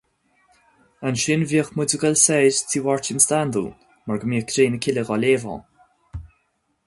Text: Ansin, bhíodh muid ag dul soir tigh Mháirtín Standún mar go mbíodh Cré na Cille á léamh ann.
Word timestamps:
Ansin, 1.09 1.43
bhíodh 1.51 1.69
muid 1.79 1.93
ag 1.97 2.05
dul 2.05 2.17
soir 2.21 2.55
tigh 2.71 2.87
Mháirtín 2.87 3.21
Standún 3.25 3.69
mar 4.07 4.21
go 4.23 4.29
mbíodh 4.31 4.49
Cré 4.53 4.65
na 4.71 4.79
Cille 4.85 5.03
á 5.13 5.15
léamh 5.23 5.47
ann. 5.53 5.63